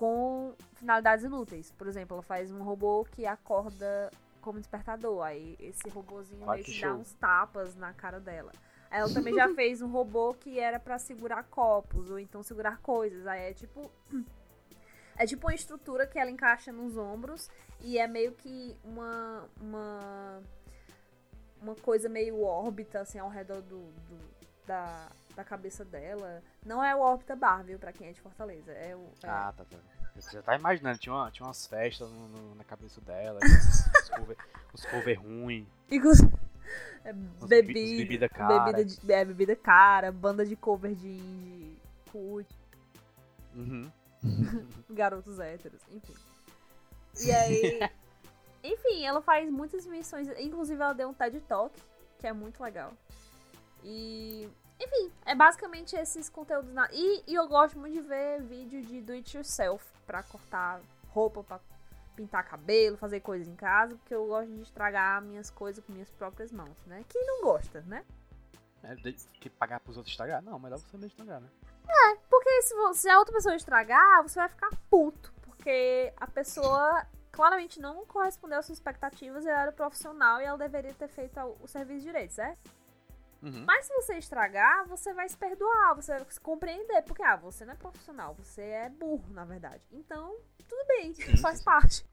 com 0.00 0.54
finalidades 0.76 1.26
inúteis. 1.26 1.70
Por 1.72 1.86
exemplo, 1.86 2.14
ela 2.14 2.22
faz 2.22 2.50
um 2.50 2.62
robô 2.62 3.04
que 3.04 3.26
acorda 3.26 4.10
como 4.40 4.58
despertador. 4.58 5.22
Aí 5.22 5.58
esse 5.60 5.86
robôzinho 5.90 6.48
meio 6.48 6.64
que 6.64 6.80
dá 6.80 6.94
uns 6.94 7.12
tapas 7.12 7.76
na 7.76 7.92
cara 7.92 8.18
dela. 8.18 8.50
Ela 8.90 9.12
também 9.12 9.34
já 9.36 9.54
fez 9.54 9.82
um 9.82 9.88
robô 9.88 10.32
que 10.32 10.58
era 10.58 10.80
para 10.80 10.98
segurar 10.98 11.44
copos 11.44 12.08
ou 12.08 12.18
então 12.18 12.42
segurar 12.42 12.78
coisas. 12.78 13.26
Aí 13.26 13.50
é 13.50 13.52
tipo. 13.52 13.90
É 15.18 15.26
tipo 15.26 15.46
uma 15.46 15.54
estrutura 15.54 16.06
que 16.06 16.18
ela 16.18 16.30
encaixa 16.30 16.72
nos 16.72 16.96
ombros 16.96 17.50
e 17.82 17.98
é 17.98 18.06
meio 18.06 18.32
que 18.32 18.74
uma. 18.82 19.46
uma, 19.60 20.42
uma 21.60 21.74
coisa 21.74 22.08
meio 22.08 22.40
órbita, 22.40 23.00
assim, 23.00 23.18
ao 23.18 23.28
redor 23.28 23.60
do, 23.60 23.82
do 24.08 24.18
da, 24.66 25.10
da 25.34 25.44
cabeça 25.44 25.84
dela. 25.84 26.42
Não 26.64 26.82
é 26.82 26.94
o 26.94 27.00
órbita 27.00 27.36
bar, 27.36 27.62
viu, 27.62 27.78
pra 27.78 27.92
quem 27.92 28.08
é 28.08 28.12
de 28.12 28.20
Fortaleza. 28.20 28.72
É 28.72 28.94
o, 28.94 29.10
é... 29.22 29.28
Ah, 29.28 29.52
tá, 29.56 29.64
tá. 29.64 29.78
Você 30.14 30.32
já 30.32 30.42
tá 30.42 30.56
imaginando, 30.56 30.98
tinha, 30.98 31.14
uma, 31.14 31.30
tinha 31.30 31.46
umas 31.46 31.66
festas 31.66 32.10
no, 32.10 32.28
no, 32.28 32.54
na 32.56 32.64
cabeça 32.64 33.00
dela, 33.00 33.38
os 34.02 34.08
cover, 34.10 34.36
os 34.74 34.84
cover 34.84 35.20
ruim. 35.20 35.66
Inclusive. 35.90 36.32
É, 37.04 37.12
bebida, 37.12 37.96
bebida 38.02 38.28
cara. 38.28 38.64
Bebida, 38.64 38.84
de, 38.84 39.12
é, 39.12 39.24
bebida 39.24 39.56
cara, 39.56 40.12
banda 40.12 40.44
de 40.44 40.56
cover 40.56 40.94
de 40.94 41.08
indie, 41.08 41.78
cult. 42.10 42.48
Uhum. 43.54 43.90
Garotos 44.90 45.38
héteros, 45.38 45.80
enfim. 45.90 46.14
E 47.24 47.32
aí. 47.32 47.80
enfim, 48.62 49.04
ela 49.04 49.20
faz 49.22 49.50
muitas 49.50 49.86
missões. 49.86 50.28
Inclusive, 50.38 50.80
ela 50.80 50.92
deu 50.92 51.08
um 51.08 51.14
TED 51.14 51.40
Talk, 51.40 51.74
que 52.18 52.26
é 52.26 52.32
muito 52.32 52.62
legal. 52.62 52.92
E. 53.82 54.48
Enfim, 54.80 55.12
é 55.26 55.34
basicamente 55.34 55.94
esses 55.94 56.28
conteúdos. 56.28 56.72
Na... 56.72 56.88
E, 56.90 57.22
e 57.26 57.34
eu 57.34 57.46
gosto 57.46 57.78
muito 57.78 57.92
de 57.92 58.00
ver 58.00 58.42
vídeo 58.42 58.80
de 58.82 59.02
do 59.02 59.12
it 59.12 59.36
yourself 59.36 59.84
pra 60.06 60.22
cortar 60.22 60.80
roupa, 61.10 61.44
pra 61.44 61.60
pintar 62.16 62.44
cabelo, 62.44 62.96
fazer 62.96 63.20
coisas 63.20 63.46
em 63.46 63.54
casa, 63.54 63.94
porque 63.96 64.14
eu 64.14 64.26
gosto 64.26 64.50
de 64.50 64.62
estragar 64.62 65.22
minhas 65.22 65.50
coisas 65.50 65.84
com 65.84 65.92
minhas 65.92 66.10
próprias 66.10 66.50
mãos, 66.50 66.76
né? 66.86 67.04
Quem 67.08 67.24
não 67.26 67.42
gosta, 67.42 67.82
né? 67.82 68.04
É, 68.82 68.96
que 69.40 69.50
pagar 69.50 69.80
pros 69.80 69.96
outros 69.96 70.12
estragar? 70.12 70.42
Não, 70.42 70.58
melhor 70.58 70.78
você 70.78 70.96
mesmo 70.96 71.08
estragar, 71.08 71.40
né? 71.40 71.48
É, 71.86 72.16
porque 72.30 72.62
se, 72.62 72.74
você, 72.74 73.00
se 73.00 73.08
a 73.10 73.18
outra 73.18 73.34
pessoa 73.34 73.54
estragar, 73.54 74.22
você 74.22 74.38
vai 74.38 74.48
ficar 74.48 74.70
puto. 74.88 75.32
Porque 75.42 76.12
a 76.16 76.26
pessoa 76.26 77.06
claramente 77.30 77.80
não 77.80 78.04
correspondeu 78.06 78.58
às 78.58 78.66
suas 78.66 78.78
expectativas, 78.78 79.44
ela 79.44 79.62
era 79.62 79.72
profissional 79.72 80.40
e 80.40 80.44
ela 80.44 80.56
deveria 80.56 80.94
ter 80.94 81.08
feito 81.08 81.38
o 81.60 81.68
serviço 81.68 82.04
direito, 82.04 82.32
certo? 82.32 82.70
Uhum. 83.42 83.64
Mas 83.66 83.86
se 83.86 83.94
você 83.94 84.18
estragar, 84.18 84.86
você 84.86 85.14
vai 85.14 85.28
se 85.28 85.36
perdoar, 85.36 85.94
você 85.94 86.12
vai 86.12 86.26
se 86.30 86.40
compreender, 86.40 87.02
porque 87.02 87.22
ah, 87.22 87.36
você 87.36 87.64
não 87.64 87.72
é 87.72 87.76
profissional, 87.76 88.34
você 88.34 88.62
é 88.62 88.88
burro, 88.90 89.32
na 89.32 89.44
verdade. 89.44 89.82
Então, 89.90 90.36
tudo 90.68 90.86
bem, 90.86 91.14
sim, 91.14 91.36
faz 91.38 91.58
sim. 91.58 91.64
parte. 91.64 92.06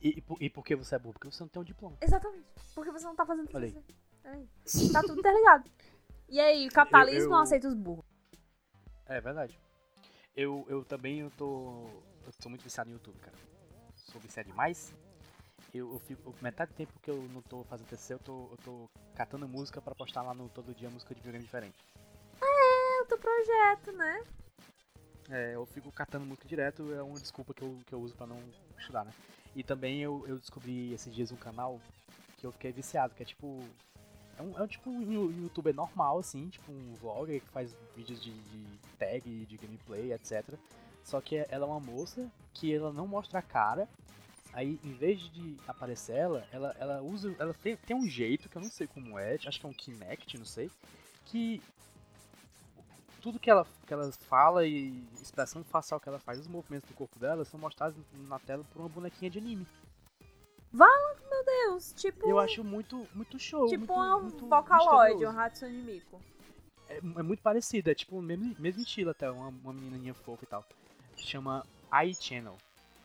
E, 0.00 0.18
e, 0.18 0.24
e, 0.40 0.50
por 0.50 0.64
que 0.64 0.76
você 0.76 0.94
é 0.94 0.98
burro? 0.98 1.14
Porque 1.14 1.30
você 1.30 1.42
não 1.42 1.48
tem 1.48 1.62
um 1.62 1.64
diploma. 1.64 1.96
Exatamente. 2.00 2.46
Porque 2.74 2.90
você 2.90 3.04
não 3.04 3.16
tá 3.16 3.24
fazendo 3.24 3.48
TCC. 3.48 3.82
É. 4.24 4.92
Tá 4.92 5.00
tudo 5.02 5.20
interligado. 5.20 5.70
E 6.28 6.40
aí, 6.40 6.66
o 6.66 6.70
capitalismo 6.72 7.20
eu, 7.20 7.24
eu... 7.24 7.30
não 7.30 7.40
aceita 7.40 7.68
os 7.68 7.74
burros. 7.74 8.04
É 9.06 9.20
verdade. 9.20 9.58
Eu, 10.34 10.64
eu 10.68 10.84
também 10.84 11.20
eu 11.20 11.30
tô. 11.30 11.86
Eu 12.24 12.32
tô 12.40 12.48
muito 12.48 12.62
viciado 12.62 12.88
no 12.88 12.96
YouTube, 12.96 13.18
cara. 13.18 13.36
Sou 13.94 14.20
viciado 14.20 14.48
demais. 14.48 14.94
Eu, 15.72 15.92
eu 15.92 15.98
fico. 16.00 16.34
Metade 16.42 16.72
do 16.72 16.76
tempo 16.76 16.92
que 17.00 17.10
eu 17.10 17.22
não 17.32 17.40
tô 17.42 17.64
fazendo 17.64 17.86
TCC, 17.86 18.14
eu 18.14 18.18
tô, 18.18 18.48
eu 18.50 18.58
tô 18.64 18.90
catando 19.14 19.48
música 19.48 19.80
pra 19.80 19.94
postar 19.94 20.22
lá 20.22 20.34
no 20.34 20.48
Todo 20.48 20.74
Dia 20.74 20.90
música 20.90 21.14
de 21.14 21.20
videogame 21.20 21.44
diferente. 21.44 21.76
É, 22.42 23.02
o 23.02 23.06
teu 23.06 23.18
projeto, 23.18 23.92
né? 23.92 24.22
É, 25.30 25.54
eu 25.54 25.64
fico 25.64 25.90
catando 25.90 26.26
música 26.26 26.46
direto, 26.46 26.92
é 26.92 27.02
uma 27.02 27.18
desculpa 27.18 27.54
que 27.54 27.62
eu, 27.62 27.78
que 27.86 27.94
eu 27.94 28.00
uso 28.00 28.14
pra 28.14 28.26
não 28.26 28.38
estudar, 28.78 29.04
né? 29.04 29.12
E 29.54 29.62
também 29.62 30.00
eu, 30.02 30.24
eu 30.26 30.36
descobri 30.36 30.92
esses 30.92 31.14
dias 31.14 31.32
um 31.32 31.36
canal 31.36 31.80
que 32.38 32.46
eu 32.46 32.52
fiquei 32.52 32.72
viciado, 32.72 33.14
que 33.14 33.22
é 33.22 33.26
tipo. 33.26 33.62
É 34.38 34.42
um, 34.42 34.58
é 34.58 34.62
um 34.62 34.66
tipo 34.66 34.90
um 34.90 35.42
youtuber 35.42 35.74
normal, 35.74 36.18
assim, 36.18 36.48
tipo 36.48 36.70
um 36.70 36.94
vlogger 36.94 37.40
que 37.40 37.48
faz 37.48 37.74
vídeos 37.94 38.22
de, 38.22 38.32
de 38.32 38.64
tag, 38.98 39.46
de 39.46 39.56
gameplay, 39.56 40.12
etc. 40.12 40.42
Só 41.04 41.20
que 41.20 41.36
ela 41.48 41.66
é 41.66 41.68
uma 41.68 41.80
moça 41.80 42.30
que 42.52 42.74
ela 42.74 42.92
não 42.92 43.06
mostra 43.06 43.38
a 43.38 43.42
cara. 43.42 43.88
Aí, 44.52 44.78
em 44.84 44.92
vez 44.92 45.20
de 45.32 45.56
aparecer 45.66 46.14
ela, 46.14 46.46
ela, 46.52 46.76
ela 46.78 47.02
usa. 47.02 47.34
Ela 47.38 47.54
tem, 47.54 47.76
tem 47.76 47.96
um 47.96 48.06
jeito 48.06 48.48
que 48.48 48.56
eu 48.56 48.62
não 48.62 48.70
sei 48.70 48.86
como 48.86 49.18
é, 49.18 49.38
acho 49.46 49.58
que 49.58 49.66
é 49.66 49.68
um 49.68 49.72
Kinect, 49.72 50.36
não 50.36 50.44
sei. 50.44 50.70
Que 51.24 51.62
tudo 53.22 53.38
que 53.38 53.48
ela, 53.48 53.66
que 53.86 53.94
ela 53.94 54.10
fala 54.12 54.66
e 54.66 55.02
expressão 55.22 55.62
facial 55.62 56.00
que 56.00 56.08
ela 56.08 56.18
faz, 56.18 56.40
os 56.40 56.48
movimentos 56.48 56.88
do 56.90 56.94
corpo 56.94 57.18
dela 57.18 57.44
são 57.44 57.58
mostrados 57.58 57.96
na 58.28 58.38
tela 58.40 58.64
por 58.72 58.80
uma 58.80 58.88
bonequinha 58.88 59.30
de 59.30 59.38
anime. 59.38 59.66
Vala, 60.72 61.16
meu 61.30 61.44
Deus, 61.44 61.92
tipo. 61.92 62.28
Eu 62.28 62.38
acho 62.38 62.64
muito, 62.64 63.06
muito 63.14 63.38
show. 63.38 63.68
Tipo 63.68 63.94
muito, 64.20 64.44
um 64.44 64.48
Vocaloid, 64.48 65.24
um 65.24 65.38
Hatsune 65.38 65.82
Miku. 65.82 66.20
É, 66.88 66.96
é, 66.96 67.22
muito 67.22 67.42
parecido, 67.42 67.90
é 67.90 67.94
tipo 67.94 68.18
o 68.18 68.22
mesmo, 68.22 68.56
mesmo 68.58 68.82
estilo 68.82 69.10
até, 69.10 69.30
uma, 69.30 69.48
uma 69.48 69.72
menininha 69.72 70.14
fofa 70.14 70.44
e 70.44 70.46
tal. 70.46 70.64
Chama 71.16 71.64
iChannel. 72.06 72.56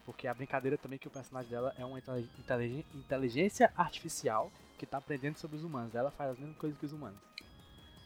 Porque 0.08 0.26
a 0.26 0.34
brincadeira 0.34 0.78
também 0.78 0.96
é 0.96 1.00
que 1.00 1.08
o 1.10 1.12
personagem 1.12 1.52
dela 1.52 1.76
é 1.78 1.84
uma 1.84 2.00
inteligência 2.00 3.70
artificial 3.76 4.50
que 4.78 4.86
tá 4.86 5.00
aprendendo 5.00 5.38
sobre 5.38 5.58
os 5.58 5.66
humanos. 5.66 5.94
Ela 5.94 6.10
faz 6.12 6.32
as 6.32 6.40
mesmas 6.40 6.56
coisas 6.56 6.80
que 6.80 6.86
os 6.86 6.94
humanos. 6.94 7.20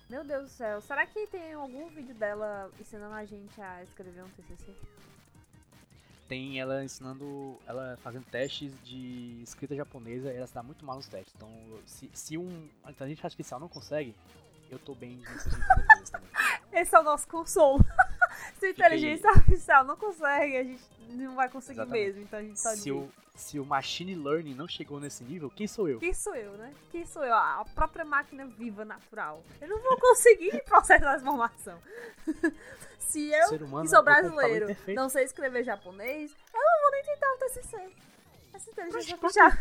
Meu 0.10 0.24
Deus 0.24 0.46
do 0.46 0.50
céu, 0.50 0.82
será 0.82 1.06
que 1.06 1.28
tem 1.28 1.54
algum 1.54 1.88
vídeo 1.90 2.16
dela 2.16 2.72
ensinando 2.80 3.14
a 3.14 3.24
gente 3.24 3.62
a 3.62 3.84
escrever 3.84 4.24
um 4.24 4.30
TCC? 4.30 4.74
Tem 6.28 6.60
ela 6.60 6.84
ensinando, 6.84 7.60
ela 7.68 7.96
fazendo 8.02 8.26
testes 8.26 8.74
de 8.84 9.40
escrita 9.44 9.76
japonesa 9.76 10.34
e 10.34 10.36
ela 10.38 10.46
está 10.46 10.64
muito 10.64 10.84
mal 10.84 10.96
nos 10.96 11.08
testes. 11.08 11.36
Então, 11.36 11.52
se, 11.86 12.10
se 12.16 12.36
um 12.36 12.68
inteligência 12.90 13.28
artificial 13.28 13.60
não 13.60 13.70
consegue, 13.70 14.16
eu 14.72 14.80
tô 14.80 14.96
bem 14.96 15.22
coisas 15.24 16.10
também. 16.10 16.32
Esse 16.74 16.96
é 16.96 17.00
o 17.00 17.04
nosso 17.04 17.28
consolo. 17.28 17.86
se 18.60 18.66
a 18.66 18.70
inteligência 18.70 19.30
artificial 19.30 19.84
não 19.84 19.96
consegue, 19.96 20.58
a 20.58 20.64
gente 20.64 20.84
não 21.10 21.36
vai 21.36 21.50
conseguir 21.50 21.80
Exatamente. 21.80 22.06
mesmo. 22.06 22.22
Então 22.22 22.40
a 22.40 22.44
gente 22.44 22.60
só 22.60 22.70
se 22.76 22.92
o, 22.92 23.10
se 23.36 23.60
o 23.60 23.66
machine 23.66 24.16
learning 24.16 24.54
não 24.54 24.68
chegou 24.68 25.00
nesse 25.00 25.24
nível, 25.24 25.50
quem 25.50 25.68
sou 25.68 25.88
eu? 25.88 26.00
Quem 26.00 26.14
sou 26.14 26.36
eu, 26.36 26.54
né? 26.54 26.74
Quem 26.92 27.06
sou 27.06 27.24
eu? 27.24 27.34
A 27.34 27.66
própria 27.74 28.06
máquina 28.06 28.46
viva, 28.46 28.86
natural. 28.86 29.44
Eu 29.60 29.68
não 29.68 29.82
vou 29.82 29.98
conseguir 29.98 30.62
processar 30.66 31.14
essa 31.16 31.24
informação. 31.24 31.80
se 33.00 33.30
eu, 33.30 33.66
humano, 33.66 33.84
que 33.84 33.90
sou 33.90 34.04
brasileiro, 34.04 34.76
não 34.96 35.10
sei 35.10 35.24
escrever 35.24 35.64
japonês, 35.64 36.36
eu 36.54 36.60
não 36.60 36.82
vou 36.82 36.92
nem 36.92 37.04
tentar 37.04 37.34
o 37.34 37.38
TCC. 37.38 37.96
Essa 38.54 38.70
inteligência 38.70 39.16
artificial. 39.16 39.52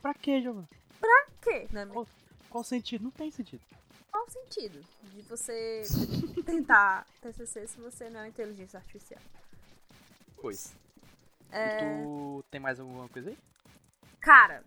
Pra 0.00 0.14
quê, 0.14 0.40
Giovanna? 0.40 0.68
Pra 1.00 1.26
quê? 1.40 1.66
Né, 1.70 1.86
qual, 1.86 2.06
qual 2.50 2.64
sentido? 2.64 3.04
Não 3.04 3.10
tem 3.10 3.30
sentido. 3.30 3.62
Qual 4.14 4.26
o 4.26 4.30
sentido 4.30 4.80
de 5.12 5.22
você 5.22 5.82
tentar 6.46 7.04
TCC 7.20 7.66
se 7.66 7.80
você 7.80 8.08
não 8.08 8.20
é 8.20 8.28
inteligência 8.28 8.78
artificial? 8.78 9.20
Pois. 10.40 10.72
É... 11.50 11.78
Tu 11.78 12.44
tem 12.48 12.60
mais 12.60 12.78
alguma 12.78 13.08
coisa 13.08 13.30
aí? 13.30 13.38
Cara, 14.20 14.62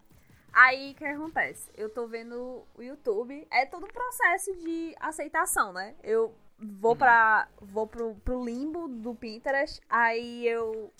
aí 0.51 0.92
o 0.92 0.96
que 0.96 1.06
acontece? 1.06 1.72
Eu 1.77 1.89
tô 1.89 2.08
vendo 2.08 2.62
o 2.75 2.84
YouTube, 2.84 3.48
é 3.50 3.66
todo 3.66 3.86
um 3.86 3.89
processo 3.89 4.54
de 4.58 4.94
aceitação, 5.00 5.72
né? 5.72 5.96
Eu 6.04 6.36
vou 6.60 6.92
uhum. 6.92 6.98
pra. 6.98 7.48
vou 7.62 7.88
pro, 7.88 8.16
pro 8.16 8.44
limbo 8.44 8.89
do 8.89 9.16
Pinterest, 9.16 9.80
aí 9.89 10.46
eu 10.46 10.92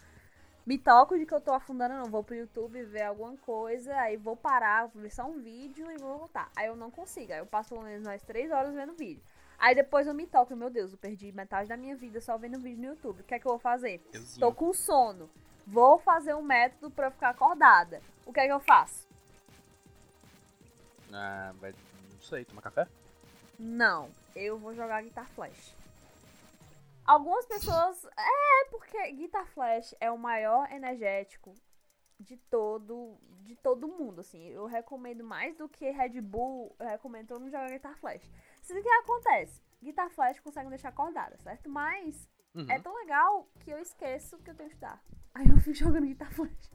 me 0.68 0.78
toco 0.78 1.18
de 1.18 1.26
que 1.26 1.34
eu 1.34 1.40
tô 1.40 1.54
afundando, 1.54 1.96
não. 1.96 2.12
Vou 2.12 2.22
pro 2.22 2.36
YouTube 2.36 2.84
ver 2.84 3.04
alguma 3.04 3.38
coisa, 3.38 3.96
aí 4.02 4.18
vou 4.18 4.36
parar, 4.36 4.88
vou 4.88 5.02
ver 5.02 5.10
só 5.10 5.24
um 5.24 5.40
vídeo 5.40 5.90
e 5.90 5.98
vou 5.98 6.20
voltar. 6.20 6.52
Aí 6.58 6.68
eu 6.68 6.76
não 6.76 6.92
consigo, 6.92 7.32
aí 7.32 7.40
eu 7.40 7.46
passo 7.46 7.70
pelo 7.70 7.84
menos 7.84 8.06
mais 8.06 8.22
três 8.22 8.52
horas 8.52 8.76
vendo 8.76 8.94
vídeo. 8.94 9.24
Aí 9.58 9.74
depois 9.74 10.06
eu 10.06 10.14
me 10.14 10.28
toco, 10.28 10.54
meu 10.58 10.70
Deus, 10.70 10.92
eu 10.92 10.98
perdi 10.98 11.32
metade 11.32 11.70
da 11.70 11.78
minha 11.78 11.96
vida 11.96 12.20
só 12.20 12.38
vendo 12.38 12.60
vídeo 12.60 12.82
no 12.82 12.88
YouTube. 12.90 13.22
O 13.22 13.24
que 13.24 13.34
é 13.34 13.40
que 13.40 13.48
eu 13.48 13.52
vou 13.52 13.60
fazer? 13.60 14.06
Euzinho. 14.14 14.40
Tô 14.42 14.54
com 14.54 14.74
sono. 14.74 15.30
Vou 15.66 15.98
fazer 16.00 16.36
um 16.36 16.42
método 16.42 16.92
para 16.92 17.08
eu 17.08 17.12
ficar 17.12 17.30
acordada. 17.30 18.02
O 18.26 18.34
que 18.34 18.42
é 18.42 18.46
que 18.46 18.52
eu 18.52 18.60
faço? 18.60 19.08
Ah, 21.14 21.54
vai, 21.62 21.72
não 21.72 22.22
sei, 22.22 22.44
tomar 22.44 22.62
café? 22.62 22.86
Não, 23.58 24.10
eu 24.36 24.60
vou 24.60 24.76
jogar 24.76 25.02
Guitar 25.02 25.30
Flash. 25.30 25.77
Algumas 27.08 27.46
pessoas. 27.46 28.06
É, 28.06 28.66
porque 28.70 29.12
Guitar 29.14 29.48
Flash 29.48 29.96
é 30.00 30.12
o 30.12 30.18
maior 30.18 30.72
energético 30.72 31.54
de 32.20 32.36
todo 32.36 33.18
de 33.42 33.56
todo 33.56 33.88
mundo, 33.88 34.20
assim. 34.20 34.50
Eu 34.50 34.66
recomendo 34.66 35.24
mais 35.24 35.56
do 35.56 35.70
que 35.70 35.90
Red 35.90 36.20
Bull, 36.20 36.76
eu 36.80 36.88
recomendo 36.88 37.28
todo 37.28 37.40
mundo 37.40 37.52
jogar 37.52 37.70
Guitar 37.70 37.98
Flash. 37.98 38.30
O 38.70 38.82
que 38.82 38.90
acontece? 38.90 39.64
Guitar 39.82 40.10
Flash 40.10 40.40
consegue 40.42 40.70
deixar 40.70 40.90
acordada, 40.90 41.38
certo? 41.38 41.70
Mas 41.70 42.28
Uhum. 42.58 42.66
É 42.70 42.80
tão 42.80 42.96
legal 42.96 43.48
que 43.60 43.70
eu 43.70 43.78
esqueço 43.78 44.38
que 44.40 44.50
eu 44.50 44.56
tenho 44.56 44.70
que 44.70 44.76
estudar. 44.76 45.00
Aí 45.36 45.48
eu 45.48 45.58
fico 45.58 45.76
jogando 45.76 46.08
guitarra 46.08 46.32
flash. 46.32 46.72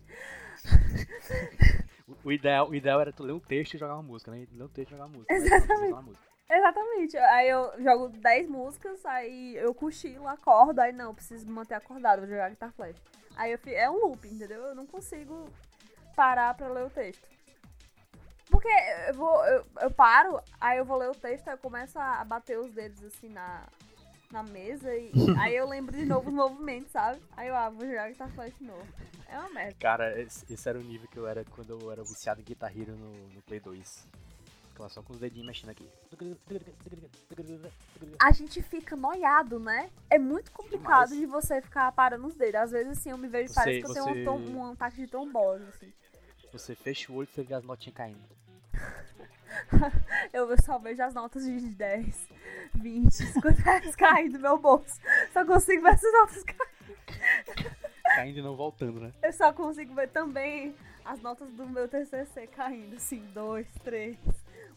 o, 2.24 2.30
ideal, 2.30 2.68
o 2.68 2.74
ideal 2.74 3.00
era 3.00 3.12
tu 3.12 3.24
ler 3.24 3.32
um 3.32 3.40
texto 3.40 3.74
e 3.74 3.78
jogar 3.78 3.94
uma 3.94 4.02
música, 4.04 4.30
né? 4.30 4.46
Ler 4.52 4.62
um 4.62 4.68
texto 4.68 4.90
e 4.90 4.92
jogar 4.92 5.06
uma 5.06 5.16
música. 5.16 5.34
Exatamente. 5.34 5.92
Uma 5.92 6.02
música. 6.02 6.31
Exatamente. 6.52 7.16
Aí 7.16 7.48
eu 7.48 7.72
jogo 7.82 8.08
10 8.10 8.48
músicas, 8.48 9.04
aí 9.06 9.56
eu 9.56 9.74
cochilo, 9.74 10.28
acordo, 10.28 10.80
aí 10.80 10.92
não, 10.92 11.14
preciso 11.14 11.46
me 11.46 11.52
manter 11.52 11.74
acordado, 11.74 12.20
vou 12.20 12.28
jogar 12.28 12.50
guitar 12.50 12.70
flash. 12.72 12.96
Aí 13.34 13.52
eu 13.52 13.58
fico, 13.58 13.74
é 13.74 13.88
um 13.88 14.06
loop, 14.06 14.28
entendeu? 14.28 14.60
Eu 14.60 14.74
não 14.74 14.86
consigo 14.86 15.48
parar 16.14 16.52
pra 16.54 16.68
ler 16.68 16.84
o 16.84 16.90
texto. 16.90 17.26
Porque 18.50 18.68
eu 19.08 19.14
vou, 19.14 19.44
eu, 19.46 19.64
eu 19.80 19.90
paro, 19.90 20.38
aí 20.60 20.76
eu 20.76 20.84
vou 20.84 20.98
ler 20.98 21.08
o 21.08 21.14
texto, 21.14 21.48
aí 21.48 21.54
eu 21.54 21.58
começo 21.58 21.98
a 21.98 22.22
bater 22.22 22.58
os 22.58 22.70
dedos 22.70 23.02
assim 23.02 23.30
na, 23.30 23.66
na 24.30 24.42
mesa 24.42 24.94
e 24.94 25.10
aí 25.40 25.56
eu 25.56 25.66
lembro 25.66 25.96
de 25.96 26.04
novo 26.04 26.28
os 26.28 26.34
movimentos, 26.34 26.92
sabe? 26.92 27.18
Aí 27.34 27.48
eu, 27.48 27.56
ah, 27.56 27.70
vou 27.70 27.86
jogar 27.86 28.10
Guitar 28.10 28.28
Flash 28.28 28.58
de 28.58 28.64
novo. 28.64 28.86
É 29.26 29.38
uma 29.38 29.48
merda. 29.48 29.74
Cara, 29.80 30.20
esse, 30.20 30.52
esse, 30.52 30.68
era 30.68 30.78
o 30.78 30.82
nível 30.82 31.08
que 31.08 31.16
eu 31.16 31.26
era 31.26 31.42
quando 31.46 31.80
eu 31.80 31.90
era 31.90 32.02
viciado 32.02 32.42
em 32.42 32.44
Guitar 32.44 32.70
Hero 32.76 32.94
no, 32.94 33.28
no 33.28 33.40
Play 33.40 33.60
2. 33.60 34.06
Ficava 34.82 34.88
só 34.88 35.02
com 35.02 35.12
os 35.12 35.18
dedinhos 35.18 35.46
mexendo 35.46 35.70
aqui. 35.70 35.88
A 38.20 38.32
gente 38.32 38.62
fica 38.62 38.96
noiado, 38.96 39.60
né? 39.60 39.90
É 40.10 40.18
muito 40.18 40.50
complicado 40.50 41.10
Demais. 41.10 41.20
de 41.20 41.26
você 41.26 41.60
ficar 41.60 41.92
parando 41.92 42.26
os 42.26 42.34
dedos. 42.34 42.60
Às 42.60 42.70
vezes, 42.72 42.98
assim, 42.98 43.10
eu 43.10 43.18
me 43.18 43.28
vejo, 43.28 43.52
e 43.52 43.54
parece 43.54 43.80
que 43.80 43.86
eu 43.86 43.94
tenho 43.94 44.32
um, 44.32 44.58
um 44.58 44.72
ataque 44.72 44.96
de 44.96 45.06
trombose, 45.06 45.64
assim. 45.64 45.92
Você 46.52 46.74
fecha 46.74 47.12
o 47.12 47.16
olho 47.16 47.28
e 47.30 47.34
você 47.34 47.42
vê 47.42 47.54
as 47.54 47.64
notinhas 47.64 47.96
caindo. 47.96 48.20
eu 50.32 50.48
só 50.62 50.78
vejo 50.78 51.02
as 51.02 51.14
notas 51.14 51.44
de 51.44 51.60
10, 51.60 52.28
20, 52.74 53.12
50 53.12 53.62
reais 53.62 53.96
caindo 53.96 54.32
do 54.32 54.38
meu 54.40 54.58
bolso. 54.58 55.00
Só 55.32 55.44
consigo 55.44 55.82
ver 55.82 55.94
essas 55.94 56.12
notas 56.12 56.44
caindo. 56.44 57.76
Caindo 58.16 58.38
e 58.38 58.42
não 58.42 58.56
voltando, 58.56 59.00
né? 59.00 59.12
Eu 59.22 59.32
só 59.32 59.52
consigo 59.52 59.94
ver 59.94 60.08
também 60.08 60.74
as 61.04 61.20
notas 61.20 61.48
do 61.52 61.66
meu 61.68 61.88
TCC 61.88 62.46
caindo, 62.48 62.96
assim, 62.96 63.24
2, 63.32 63.66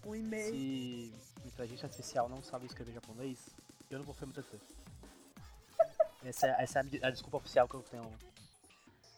3, 0.05 0.23
1,5. 0.23 0.51
Se 0.51 1.13
inteligência 1.45 1.85
artificial 1.85 2.29
não 2.29 2.41
sabe 2.43 2.65
escrever 2.65 2.93
japonês, 2.93 3.49
eu 3.89 3.99
não 3.99 4.05
vou 4.05 4.15
TCC. 4.15 4.59
essa, 6.23 6.47
é, 6.47 6.63
essa 6.63 6.79
é 6.79 7.05
a 7.05 7.09
desculpa 7.09 7.37
oficial 7.37 7.67
que 7.67 7.75
eu 7.75 7.83
tenho 7.83 8.11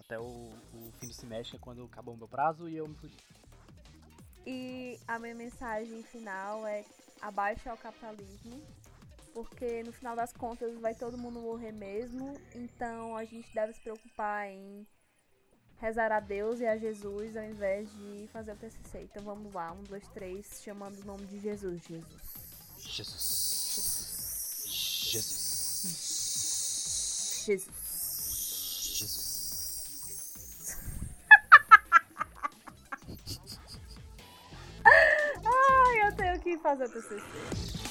até 0.02 0.20
o, 0.20 0.24
o 0.24 0.92
fim 1.00 1.08
do 1.08 1.14
semestre, 1.14 1.60
quando 1.60 1.84
acabou 1.84 2.14
o 2.14 2.18
meu 2.18 2.28
prazo 2.28 2.70
e 2.70 2.78
eu 2.78 2.88
me 2.88 2.96
fugi. 2.96 3.18
E 4.46 4.98
a 5.08 5.20
minha 5.20 5.36
mensagem 5.36 6.02
final 6.04 6.66
é 6.66 6.86
abaixo 7.22 7.70
ao 7.70 7.78
capitalismo, 7.78 8.62
porque 9.34 9.84
no 9.84 9.92
final 9.92 10.16
das 10.16 10.32
contas 10.32 10.80
vai 10.80 10.96
todo 10.96 11.18
mundo 11.18 11.42
morrer 11.42 11.74
mesmo, 11.74 12.34
então 12.56 13.18
a 13.18 13.26
gente 13.26 13.54
deve 13.54 13.74
se 13.74 13.82
preocupar 13.82 14.48
em 14.48 14.88
rezar 15.80 16.12
a 16.12 16.20
Deus 16.20 16.60
e 16.60 16.66
a 16.66 16.78
Jesus 16.78 17.38
ao 17.38 17.44
invés 17.44 17.90
de 17.92 18.28
fazer 18.34 18.52
o 18.54 18.56
TCC. 18.56 19.04
Então 19.04 19.24
vamos 19.24 19.54
lá, 19.54 19.72
um, 19.72 19.84
dois, 19.84 20.08
três, 20.10 20.62
chamando 20.64 21.00
o 21.02 21.06
nome 21.06 21.26
de 21.26 21.40
Jesus, 21.40 21.82
Jesus. 21.84 22.22
Jesus. 22.80 23.48
Jesus. 25.10 25.48
Jesus. 28.98 29.38
fazer 36.68 36.86
o 36.86 36.90
TCC. 36.90 37.87